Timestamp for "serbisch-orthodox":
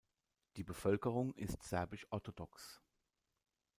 1.61-2.81